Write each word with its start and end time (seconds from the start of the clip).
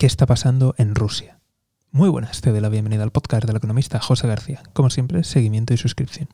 qué 0.00 0.06
está 0.06 0.24
pasando 0.24 0.74
en 0.78 0.94
Rusia. 0.94 1.40
Muy 1.92 2.08
buenas, 2.08 2.40
te 2.40 2.50
doy 2.50 2.62
la 2.62 2.70
bienvenida 2.70 3.02
al 3.02 3.10
podcast 3.10 3.44
del 3.44 3.56
economista 3.56 4.00
José 4.00 4.26
García. 4.26 4.62
Como 4.72 4.88
siempre, 4.88 5.24
seguimiento 5.24 5.74
y 5.74 5.76
suscripción. 5.76 6.30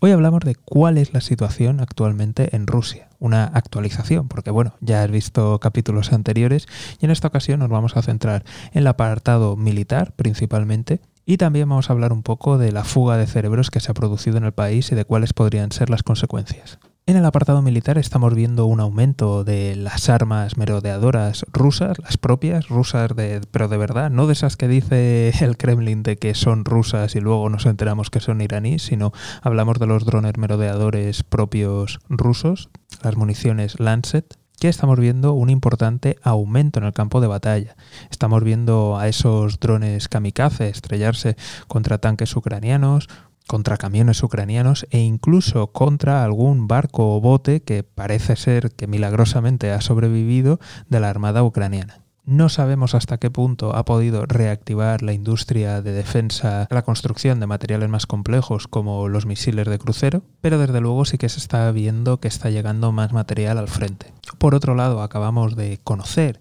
Hoy 0.00 0.12
hablamos 0.12 0.40
de 0.40 0.54
cuál 0.54 0.96
es 0.96 1.12
la 1.12 1.20
situación 1.20 1.80
actualmente 1.80 2.56
en 2.56 2.66
Rusia. 2.66 3.10
Una 3.18 3.44
actualización, 3.44 4.28
porque 4.28 4.50
bueno, 4.50 4.72
ya 4.80 5.02
has 5.02 5.10
visto 5.10 5.58
capítulos 5.60 6.14
anteriores 6.14 6.66
y 6.98 7.04
en 7.04 7.10
esta 7.10 7.28
ocasión 7.28 7.60
nos 7.60 7.68
vamos 7.68 7.94
a 7.94 8.00
centrar 8.00 8.42
en 8.72 8.78
el 8.78 8.86
apartado 8.86 9.54
militar 9.54 10.14
principalmente 10.16 11.02
y 11.26 11.36
también 11.36 11.68
vamos 11.68 11.90
a 11.90 11.92
hablar 11.92 12.14
un 12.14 12.22
poco 12.22 12.56
de 12.56 12.72
la 12.72 12.84
fuga 12.84 13.18
de 13.18 13.26
cerebros 13.26 13.70
que 13.70 13.80
se 13.80 13.90
ha 13.90 13.94
producido 13.94 14.38
en 14.38 14.44
el 14.44 14.52
país 14.52 14.92
y 14.92 14.94
de 14.94 15.04
cuáles 15.04 15.34
podrían 15.34 15.72
ser 15.72 15.90
las 15.90 16.02
consecuencias. 16.02 16.78
En 17.10 17.16
el 17.16 17.24
apartado 17.26 17.60
militar 17.60 17.98
estamos 17.98 18.36
viendo 18.36 18.66
un 18.66 18.78
aumento 18.78 19.42
de 19.42 19.74
las 19.74 20.08
armas 20.08 20.56
merodeadoras 20.56 21.44
rusas, 21.52 21.98
las 21.98 22.16
propias 22.18 22.68
rusas, 22.68 23.16
de, 23.16 23.40
pero 23.50 23.66
de 23.66 23.76
verdad, 23.76 24.12
no 24.12 24.28
de 24.28 24.34
esas 24.34 24.56
que 24.56 24.68
dice 24.68 25.32
el 25.40 25.56
Kremlin 25.56 26.04
de 26.04 26.18
que 26.18 26.36
son 26.36 26.64
rusas 26.64 27.16
y 27.16 27.20
luego 27.20 27.48
nos 27.48 27.66
enteramos 27.66 28.10
que 28.10 28.20
son 28.20 28.40
iraníes, 28.40 28.82
sino 28.82 29.12
hablamos 29.42 29.80
de 29.80 29.88
los 29.88 30.04
drones 30.04 30.38
merodeadores 30.38 31.24
propios 31.24 31.98
rusos, 32.08 32.70
las 33.02 33.16
municiones 33.16 33.80
Lancet, 33.80 34.38
que 34.60 34.68
estamos 34.68 35.00
viendo 35.00 35.32
un 35.32 35.50
importante 35.50 36.16
aumento 36.22 36.78
en 36.78 36.84
el 36.84 36.92
campo 36.92 37.20
de 37.20 37.26
batalla. 37.26 37.74
Estamos 38.12 38.44
viendo 38.44 38.98
a 39.00 39.08
esos 39.08 39.58
drones 39.58 40.06
kamikaze 40.06 40.68
estrellarse 40.68 41.36
contra 41.66 41.98
tanques 41.98 42.36
ucranianos, 42.36 43.08
contra 43.50 43.78
camiones 43.78 44.22
ucranianos 44.22 44.86
e 44.90 45.00
incluso 45.00 45.72
contra 45.72 46.22
algún 46.22 46.68
barco 46.68 47.16
o 47.16 47.20
bote 47.20 47.64
que 47.64 47.82
parece 47.82 48.36
ser 48.36 48.70
que 48.70 48.86
milagrosamente 48.86 49.72
ha 49.72 49.80
sobrevivido 49.80 50.60
de 50.88 51.00
la 51.00 51.10
Armada 51.10 51.42
ucraniana. 51.42 52.04
No 52.24 52.48
sabemos 52.48 52.94
hasta 52.94 53.18
qué 53.18 53.28
punto 53.28 53.74
ha 53.74 53.84
podido 53.84 54.24
reactivar 54.24 55.02
la 55.02 55.14
industria 55.14 55.82
de 55.82 55.90
defensa 55.90 56.68
la 56.70 56.82
construcción 56.82 57.40
de 57.40 57.48
materiales 57.48 57.88
más 57.88 58.06
complejos 58.06 58.68
como 58.68 59.08
los 59.08 59.26
misiles 59.26 59.66
de 59.66 59.80
crucero, 59.80 60.22
pero 60.40 60.56
desde 60.56 60.80
luego 60.80 61.04
sí 61.04 61.18
que 61.18 61.28
se 61.28 61.40
está 61.40 61.68
viendo 61.72 62.20
que 62.20 62.28
está 62.28 62.50
llegando 62.50 62.92
más 62.92 63.12
material 63.12 63.58
al 63.58 63.66
frente. 63.66 64.14
Por 64.38 64.54
otro 64.54 64.76
lado, 64.76 65.02
acabamos 65.02 65.56
de 65.56 65.80
conocer 65.82 66.38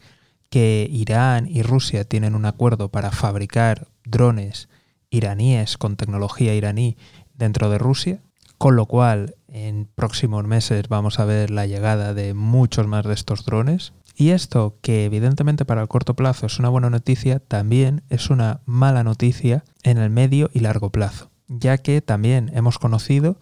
que 0.51 0.87
Irán 0.91 1.47
y 1.47 1.63
Rusia 1.63 2.03
tienen 2.03 2.35
un 2.35 2.45
acuerdo 2.45 2.89
para 2.89 3.09
fabricar 3.09 3.87
drones 4.05 4.69
iraníes 5.09 5.77
con 5.77 5.95
tecnología 5.95 6.53
iraní 6.53 6.97
dentro 7.33 7.69
de 7.69 7.77
Rusia, 7.77 8.21
con 8.57 8.75
lo 8.75 8.85
cual 8.85 9.35
en 9.47 9.87
próximos 9.95 10.45
meses 10.45 10.87
vamos 10.89 11.19
a 11.19 11.25
ver 11.25 11.49
la 11.49 11.65
llegada 11.65 12.13
de 12.13 12.33
muchos 12.33 12.87
más 12.87 13.05
de 13.05 13.13
estos 13.13 13.45
drones. 13.45 13.93
Y 14.15 14.31
esto, 14.31 14.77
que 14.81 15.05
evidentemente 15.05 15.63
para 15.63 15.81
el 15.81 15.87
corto 15.87 16.13
plazo 16.13 16.45
es 16.45 16.59
una 16.59 16.67
buena 16.67 16.89
noticia, 16.89 17.39
también 17.39 18.03
es 18.09 18.29
una 18.29 18.59
mala 18.65 19.03
noticia 19.03 19.63
en 19.83 19.97
el 19.97 20.09
medio 20.09 20.49
y 20.53 20.59
largo 20.59 20.89
plazo, 20.89 21.31
ya 21.47 21.77
que 21.77 22.01
también 22.01 22.51
hemos 22.53 22.79
conocido 22.79 23.37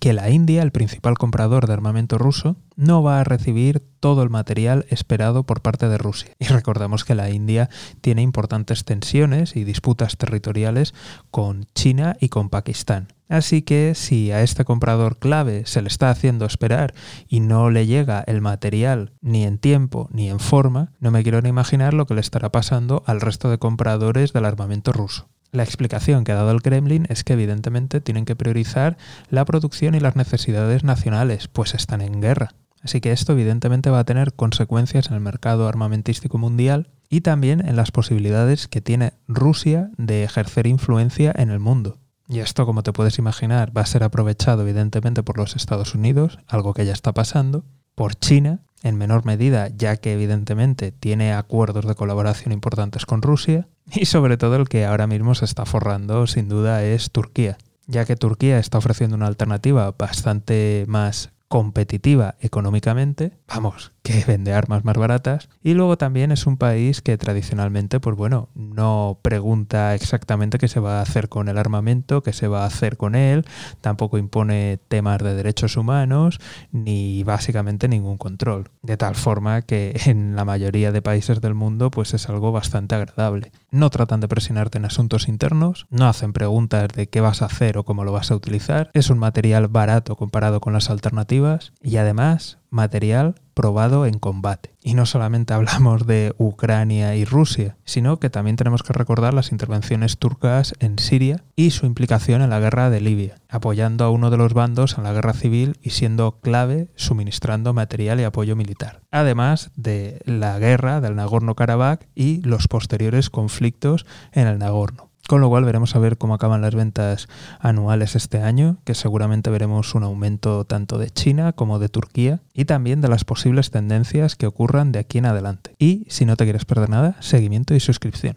que 0.00 0.12
la 0.12 0.30
India, 0.30 0.62
el 0.62 0.72
principal 0.72 1.16
comprador 1.16 1.66
de 1.66 1.72
armamento 1.72 2.18
ruso, 2.18 2.56
no 2.76 3.02
va 3.02 3.20
a 3.20 3.24
recibir 3.24 3.82
todo 4.00 4.22
el 4.22 4.30
material 4.30 4.86
esperado 4.90 5.44
por 5.44 5.62
parte 5.62 5.88
de 5.88 5.98
Rusia. 5.98 6.30
Y 6.38 6.46
recordamos 6.46 7.04
que 7.04 7.14
la 7.14 7.30
India 7.30 7.70
tiene 8.00 8.22
importantes 8.22 8.84
tensiones 8.84 9.56
y 9.56 9.64
disputas 9.64 10.16
territoriales 10.16 10.94
con 11.30 11.66
China 11.74 12.16
y 12.20 12.28
con 12.28 12.50
Pakistán. 12.50 13.08
Así 13.28 13.62
que 13.62 13.94
si 13.94 14.30
a 14.30 14.42
este 14.42 14.64
comprador 14.64 15.16
clave 15.18 15.64
se 15.64 15.80
le 15.80 15.88
está 15.88 16.10
haciendo 16.10 16.44
esperar 16.44 16.94
y 17.26 17.40
no 17.40 17.70
le 17.70 17.86
llega 17.86 18.22
el 18.26 18.42
material 18.42 19.12
ni 19.22 19.44
en 19.44 19.58
tiempo 19.58 20.08
ni 20.12 20.28
en 20.28 20.40
forma, 20.40 20.92
no 21.00 21.10
me 21.10 21.22
quiero 21.22 21.40
ni 21.40 21.48
imaginar 21.48 21.94
lo 21.94 22.06
que 22.06 22.14
le 22.14 22.20
estará 22.20 22.52
pasando 22.52 23.02
al 23.06 23.20
resto 23.20 23.48
de 23.48 23.58
compradores 23.58 24.32
del 24.34 24.44
armamento 24.44 24.92
ruso. 24.92 25.28
La 25.54 25.62
explicación 25.62 26.24
que 26.24 26.32
ha 26.32 26.34
dado 26.34 26.50
el 26.50 26.62
Kremlin 26.62 27.06
es 27.10 27.22
que 27.22 27.34
evidentemente 27.34 28.00
tienen 28.00 28.24
que 28.24 28.34
priorizar 28.34 28.96
la 29.30 29.44
producción 29.44 29.94
y 29.94 30.00
las 30.00 30.16
necesidades 30.16 30.82
nacionales, 30.82 31.46
pues 31.46 31.74
están 31.74 32.00
en 32.00 32.20
guerra. 32.20 32.56
Así 32.82 33.00
que 33.00 33.12
esto 33.12 33.34
evidentemente 33.34 33.88
va 33.88 34.00
a 34.00 34.04
tener 34.04 34.34
consecuencias 34.34 35.06
en 35.06 35.14
el 35.14 35.20
mercado 35.20 35.68
armamentístico 35.68 36.38
mundial 36.38 36.90
y 37.08 37.20
también 37.20 37.64
en 37.64 37.76
las 37.76 37.92
posibilidades 37.92 38.66
que 38.66 38.80
tiene 38.80 39.12
Rusia 39.28 39.92
de 39.96 40.24
ejercer 40.24 40.66
influencia 40.66 41.32
en 41.36 41.50
el 41.50 41.60
mundo. 41.60 42.00
Y 42.26 42.40
esto, 42.40 42.66
como 42.66 42.82
te 42.82 42.92
puedes 42.92 43.20
imaginar, 43.20 43.70
va 43.76 43.82
a 43.82 43.86
ser 43.86 44.02
aprovechado 44.02 44.62
evidentemente 44.62 45.22
por 45.22 45.38
los 45.38 45.54
Estados 45.54 45.94
Unidos, 45.94 46.40
algo 46.48 46.74
que 46.74 46.84
ya 46.84 46.92
está 46.92 47.12
pasando, 47.12 47.64
por 47.94 48.16
China, 48.16 48.58
en 48.84 48.96
menor 48.96 49.24
medida, 49.24 49.68
ya 49.76 49.96
que 49.96 50.12
evidentemente 50.12 50.92
tiene 50.92 51.32
acuerdos 51.32 51.86
de 51.86 51.96
colaboración 51.96 52.52
importantes 52.52 53.06
con 53.06 53.22
Rusia, 53.22 53.66
y 53.90 54.04
sobre 54.04 54.36
todo 54.36 54.56
el 54.56 54.68
que 54.68 54.84
ahora 54.84 55.08
mismo 55.08 55.34
se 55.34 55.46
está 55.46 55.64
forrando 55.64 56.26
sin 56.28 56.48
duda 56.48 56.84
es 56.84 57.10
Turquía, 57.10 57.58
ya 57.86 58.04
que 58.04 58.14
Turquía 58.14 58.58
está 58.58 58.78
ofreciendo 58.78 59.16
una 59.16 59.26
alternativa 59.26 59.92
bastante 59.98 60.84
más 60.86 61.32
competitiva 61.48 62.36
económicamente, 62.40 63.32
vamos, 63.48 63.93
que 64.04 64.22
vende 64.28 64.52
armas 64.52 64.84
más 64.84 64.96
baratas, 64.96 65.48
y 65.62 65.74
luego 65.74 65.98
también 65.98 66.30
es 66.30 66.46
un 66.46 66.58
país 66.58 67.00
que 67.00 67.18
tradicionalmente, 67.18 67.98
pues 67.98 68.16
bueno, 68.16 68.50
no 68.54 69.18
pregunta 69.22 69.94
exactamente 69.94 70.58
qué 70.58 70.68
se 70.68 70.78
va 70.78 70.98
a 70.98 71.02
hacer 71.02 71.28
con 71.28 71.48
el 71.48 71.58
armamento, 71.58 72.22
qué 72.22 72.32
se 72.32 72.46
va 72.46 72.62
a 72.62 72.66
hacer 72.66 72.96
con 72.96 73.16
él, 73.16 73.44
tampoco 73.80 74.18
impone 74.18 74.78
temas 74.88 75.18
de 75.22 75.34
derechos 75.34 75.76
humanos, 75.76 76.38
ni 76.70 77.24
básicamente 77.24 77.88
ningún 77.88 78.18
control, 78.18 78.68
de 78.82 78.96
tal 78.96 79.14
forma 79.14 79.62
que 79.62 79.98
en 80.06 80.36
la 80.36 80.44
mayoría 80.44 80.92
de 80.92 81.02
países 81.02 81.40
del 81.40 81.54
mundo, 81.54 81.90
pues 81.90 82.12
es 82.12 82.28
algo 82.28 82.52
bastante 82.52 82.94
agradable. 82.94 83.52
No 83.70 83.88
tratan 83.88 84.20
de 84.20 84.28
presionarte 84.28 84.76
en 84.76 84.84
asuntos 84.84 85.28
internos, 85.28 85.86
no 85.88 86.06
hacen 86.06 86.34
preguntas 86.34 86.88
de 86.94 87.08
qué 87.08 87.22
vas 87.22 87.40
a 87.40 87.46
hacer 87.46 87.78
o 87.78 87.84
cómo 87.84 88.04
lo 88.04 88.12
vas 88.12 88.30
a 88.30 88.36
utilizar, 88.36 88.90
es 88.92 89.08
un 89.08 89.18
material 89.18 89.68
barato 89.68 90.14
comparado 90.16 90.60
con 90.60 90.74
las 90.74 90.90
alternativas, 90.90 91.72
y 91.80 91.96
además 91.96 92.58
material 92.74 93.36
probado 93.54 94.04
en 94.04 94.18
combate. 94.18 94.74
Y 94.82 94.94
no 94.94 95.06
solamente 95.06 95.54
hablamos 95.54 96.06
de 96.06 96.34
Ucrania 96.36 97.16
y 97.16 97.24
Rusia, 97.24 97.76
sino 97.84 98.18
que 98.18 98.30
también 98.30 98.56
tenemos 98.56 98.82
que 98.82 98.92
recordar 98.92 99.32
las 99.32 99.52
intervenciones 99.52 100.18
turcas 100.18 100.74
en 100.80 100.98
Siria 100.98 101.44
y 101.56 101.70
su 101.70 101.86
implicación 101.86 102.42
en 102.42 102.50
la 102.50 102.60
guerra 102.60 102.90
de 102.90 103.00
Libia, 103.00 103.40
apoyando 103.48 104.04
a 104.04 104.10
uno 104.10 104.30
de 104.30 104.36
los 104.36 104.52
bandos 104.52 104.98
en 104.98 105.04
la 105.04 105.12
guerra 105.12 105.32
civil 105.32 105.78
y 105.82 105.90
siendo 105.90 106.40
clave 106.40 106.88
suministrando 106.96 107.72
material 107.72 108.20
y 108.20 108.24
apoyo 108.24 108.56
militar. 108.56 109.00
Además 109.10 109.70
de 109.76 110.20
la 110.26 110.58
guerra 110.58 111.00
del 111.00 111.16
Nagorno-Karabaj 111.16 112.00
y 112.14 112.42
los 112.42 112.68
posteriores 112.68 113.30
conflictos 113.30 114.04
en 114.32 114.48
el 114.48 114.58
Nagorno. 114.58 115.13
Con 115.28 115.40
lo 115.40 115.48
cual 115.48 115.64
veremos 115.64 115.96
a 115.96 115.98
ver 115.98 116.18
cómo 116.18 116.34
acaban 116.34 116.60
las 116.60 116.74
ventas 116.74 117.28
anuales 117.58 118.14
este 118.14 118.42
año, 118.42 118.76
que 118.84 118.94
seguramente 118.94 119.50
veremos 119.50 119.94
un 119.94 120.04
aumento 120.04 120.64
tanto 120.64 120.98
de 120.98 121.10
China 121.10 121.52
como 121.52 121.78
de 121.78 121.88
Turquía 121.88 122.40
y 122.52 122.66
también 122.66 123.00
de 123.00 123.08
las 123.08 123.24
posibles 123.24 123.70
tendencias 123.70 124.36
que 124.36 124.46
ocurran 124.46 124.92
de 124.92 124.98
aquí 124.98 125.18
en 125.18 125.26
adelante. 125.26 125.74
Y 125.78 126.06
si 126.08 126.26
no 126.26 126.36
te 126.36 126.44
quieres 126.44 126.66
perder 126.66 126.90
nada, 126.90 127.16
seguimiento 127.20 127.74
y 127.74 127.80
suscripción. 127.80 128.36